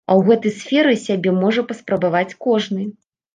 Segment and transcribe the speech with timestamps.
[0.09, 2.89] А ў гэтай сферы сябе можа паспрабаваць кожны.